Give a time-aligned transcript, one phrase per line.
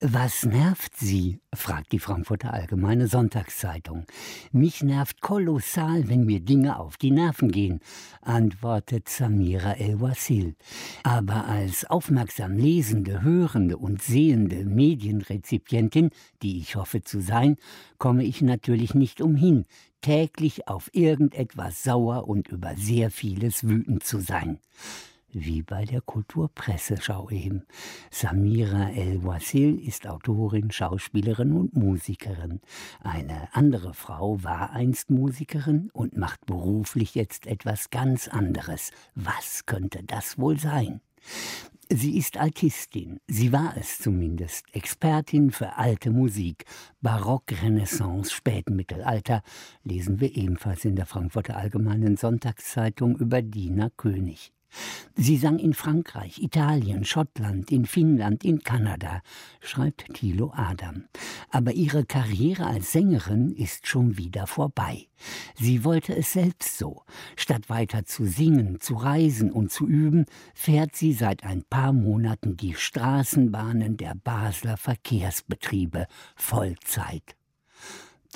[0.00, 1.40] was nervt Sie?
[1.54, 4.06] fragt die Frankfurter Allgemeine Sonntagszeitung.
[4.50, 7.80] Mich nervt kolossal, wenn mir Dinge auf die Nerven gehen,
[8.22, 10.54] antwortet Samira El-Wasil.
[11.02, 16.10] Aber als aufmerksam lesende, hörende und sehende Medienrezipientin,
[16.42, 17.56] die ich hoffe zu sein,
[17.98, 19.66] komme ich natürlich nicht umhin,
[20.00, 24.60] täglich auf irgendetwas sauer und über sehr vieles wütend zu sein
[25.32, 27.64] wie bei der Kulturpresseschau eben.
[28.10, 32.60] Samira El-Wasil ist Autorin, Schauspielerin und Musikerin.
[33.00, 38.90] Eine andere Frau war einst Musikerin und macht beruflich jetzt etwas ganz anderes.
[39.14, 41.00] Was könnte das wohl sein?
[41.92, 46.64] Sie ist Altistin, sie war es zumindest, Expertin für alte Musik,
[47.00, 49.42] Barock, Renaissance, Spätmittelalter,
[49.82, 54.52] lesen wir ebenfalls in der Frankfurter Allgemeinen Sonntagszeitung über Dina König.
[55.16, 59.20] Sie sang in Frankreich, Italien, Schottland, in Finnland, in Kanada,
[59.60, 61.04] schreibt Thilo Adam.
[61.50, 65.08] Aber ihre Karriere als Sängerin ist schon wieder vorbei.
[65.54, 67.02] Sie wollte es selbst so.
[67.36, 72.56] Statt weiter zu singen, zu reisen und zu üben, fährt sie seit ein paar Monaten
[72.56, 77.36] die Straßenbahnen der Basler Verkehrsbetriebe Vollzeit.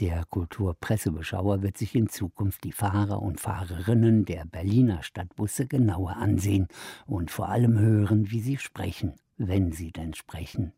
[0.00, 6.66] Der Kulturpressebeschauer wird sich in Zukunft die Fahrer und Fahrerinnen der Berliner Stadtbusse genauer ansehen
[7.06, 10.72] und vor allem hören, wie sie sprechen, wenn sie denn sprechen.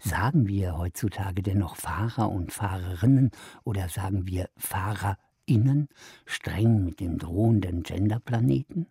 [0.00, 3.30] Sagen wir heutzutage denn noch Fahrer und Fahrerinnen
[3.64, 5.88] oder sagen wir FahrerInnen,
[6.24, 8.86] streng mit dem drohenden Genderplaneten?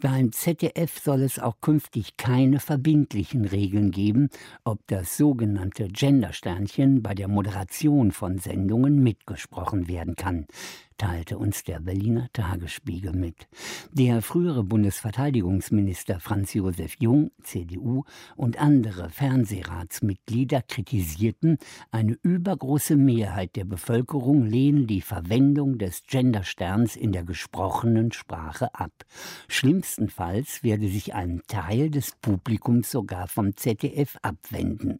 [0.00, 4.28] Beim ZDF soll es auch künftig keine verbindlichen Regeln geben,
[4.64, 10.46] ob das sogenannte Gendersternchen bei der Moderation von Sendungen mitgesprochen werden kann
[10.96, 13.48] teilte uns der Berliner Tagesspiegel mit.
[13.92, 18.04] Der frühere Bundesverteidigungsminister Franz Josef Jung, CDU,
[18.36, 21.58] und andere Fernsehratsmitglieder kritisierten,
[21.90, 28.92] eine übergroße Mehrheit der Bevölkerung lehne die Verwendung des Gendersterns in der gesprochenen Sprache ab.
[29.48, 34.98] Schlimmstenfalls werde sich ein Teil des Publikums sogar vom ZDF abwenden.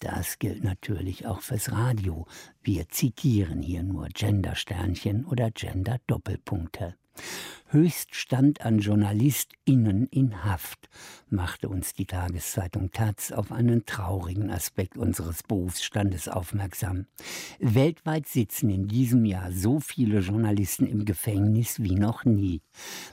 [0.00, 2.26] Das gilt natürlich auch fürs Radio.
[2.62, 6.96] Wir zitieren hier nur Gendersternchen oder Gender-Doppelpunkte.
[7.74, 10.88] Höchststand an JournalistInnen in Haft,
[11.28, 17.06] machte uns die Tageszeitung Taz auf einen traurigen Aspekt unseres Berufsstandes aufmerksam.
[17.58, 22.60] Weltweit sitzen in diesem Jahr so viele Journalisten im Gefängnis wie noch nie.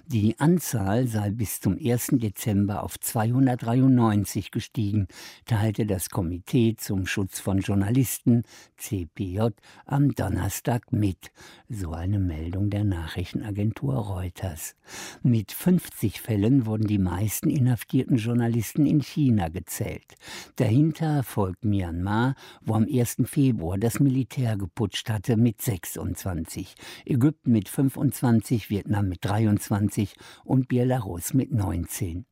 [0.05, 2.09] Die Anzahl sei bis zum 1.
[2.13, 5.07] Dezember auf 293 gestiegen,
[5.45, 8.43] teilte das Komitee zum Schutz von Journalisten,
[8.77, 9.47] CPJ,
[9.87, 11.31] am Donnerstag mit,
[11.67, 14.61] so eine Meldung der Nachrichtenagentur Reuters.
[14.61, 14.75] Chinas.
[15.23, 20.15] Mit 50 Fällen wurden die meisten inhaftierten Journalisten in China gezählt.
[20.55, 23.17] Dahinter folgt Myanmar, wo am 1.
[23.25, 26.75] Februar das Militär geputscht hatte mit 26,
[27.05, 32.25] Ägypten mit 25, Vietnam mit 23 und Belarus mit 19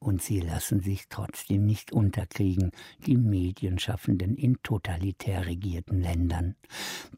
[0.00, 2.72] und sie lassen sich trotzdem nicht unterkriegen,
[3.06, 6.56] die Medienschaffenden in totalitär regierten Ländern.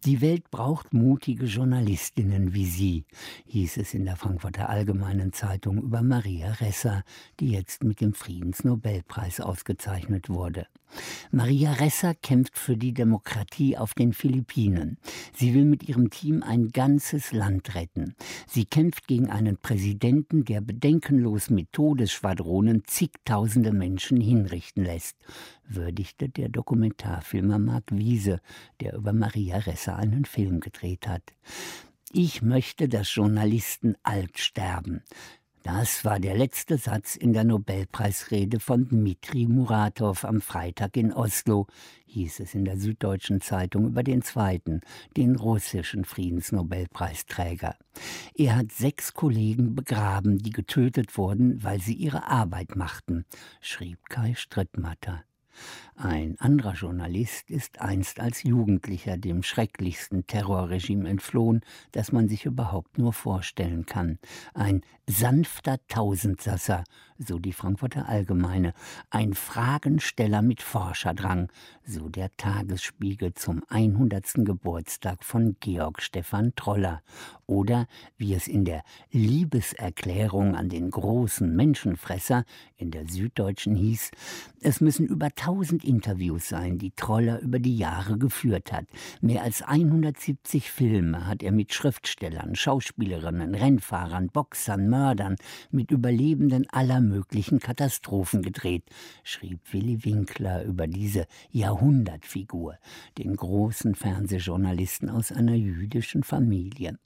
[0.04, 3.04] Die Welt braucht mutige Journalistinnen wie Sie,
[3.46, 7.04] hieß es in der Frankfurter Allgemeinen Zeitung über Maria Ressa,
[7.38, 10.66] die jetzt mit dem Friedensnobelpreis ausgezeichnet wurde.
[11.30, 14.98] Maria Ressa kämpft für die Demokratie auf den Philippinen.
[15.34, 18.14] Sie will mit ihrem Team ein ganzes Land retten.
[18.46, 25.16] Sie kämpft gegen einen Präsidenten, der bedenkenlos mit Todesschwadronen zigtausende Menschen hinrichten lässt,
[25.66, 28.40] würdigte der Dokumentarfilmer Marc Wiese,
[28.80, 31.22] der über Maria Ressa einen Film gedreht hat.
[32.12, 35.02] Ich möchte, dass Journalisten alt sterben.
[35.62, 41.68] Das war der letzte Satz in der Nobelpreisrede von Dmitri Muratov am Freitag in Oslo,
[42.06, 44.80] hieß es in der Süddeutschen Zeitung über den zweiten,
[45.16, 47.76] den russischen Friedensnobelpreisträger.
[48.34, 53.24] Er hat sechs Kollegen begraben, die getötet wurden, weil sie ihre Arbeit machten,
[53.60, 55.22] schrieb Kai Strittmatter.
[55.96, 61.60] Ein anderer Journalist ist einst als Jugendlicher dem schrecklichsten Terrorregime entflohen,
[61.92, 64.18] das man sich überhaupt nur vorstellen kann.
[64.54, 66.84] Ein sanfter Tausendsasser,
[67.18, 68.72] so die Frankfurter Allgemeine,
[69.10, 71.52] ein Fragensteller mit Forscherdrang,
[71.84, 74.44] so der Tagesspiegel zum 100.
[74.46, 77.02] Geburtstag von Georg Stephan Troller,
[77.46, 77.86] oder
[78.16, 82.44] wie es in der Liebeserklärung an den großen Menschenfresser
[82.76, 84.10] in der Süddeutschen hieß,
[84.62, 88.86] es müssen über tausend 1000 Interviews sein, die Troller über die Jahre geführt hat.
[89.20, 95.36] Mehr als 170 Filme hat er mit Schriftstellern, Schauspielerinnen, Rennfahrern, Boxern, Mördern,
[95.70, 98.84] mit Überlebenden aller möglichen Katastrophen gedreht,
[99.22, 102.76] schrieb Willi Winkler über diese Jahrhundertfigur,
[103.18, 106.98] den großen Fernsehjournalisten aus einer jüdischen Familie.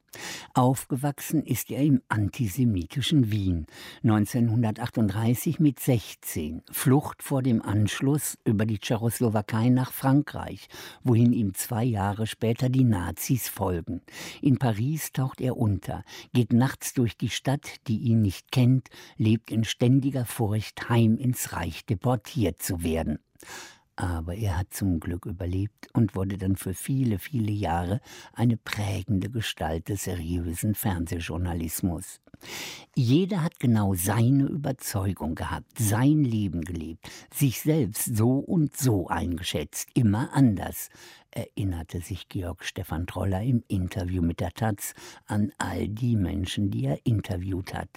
[0.55, 3.67] Aufgewachsen ist er im antisemitischen Wien.
[4.03, 6.63] 1938 mit 16.
[6.71, 10.69] Flucht vor dem Anschluss über die Tschechoslowakei nach Frankreich,
[11.03, 14.03] wohin ihm zwei Jahre später die Nazis folgen.
[14.43, 19.51] In Paris taucht er unter, geht nachts durch die Stadt, die ihn nicht kennt, lebt
[19.51, 23.19] in ständiger Furcht, heim ins Reich deportiert zu werden.
[23.97, 28.01] Aber er hat zum Glück überlebt und wurde dann für viele, viele Jahre
[28.35, 32.21] eine prägende Gestalt des seriösen Fernsehjournalismus.
[32.95, 39.89] Jeder hat genau seine Überzeugung gehabt, sein Leben gelebt, sich selbst so und so eingeschätzt,
[39.95, 40.89] immer anders
[41.37, 44.95] erinnerte sich Georg Stefan Troller im Interview mit der Taz
[45.27, 47.91] an all die Menschen, die er interviewt hat.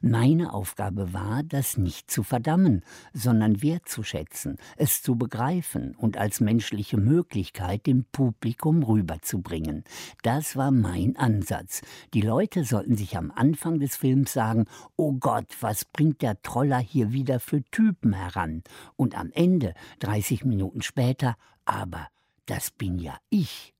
[0.00, 2.82] Meine Aufgabe war, das nicht zu verdammen,
[3.12, 9.84] sondern wertzuschätzen, es zu begreifen und als menschliche Möglichkeit dem Publikum rüberzubringen.
[10.22, 11.82] Das war mein Ansatz.
[12.14, 13.30] Die Leute sollten sich am
[13.80, 14.66] Des Films sagen,
[14.96, 18.62] oh Gott, was bringt der Troller hier wieder für Typen heran?
[18.96, 22.08] Und am Ende, 30 Minuten später, aber
[22.46, 23.74] das bin ja ich.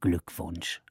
[0.00, 0.82] Glückwunsch.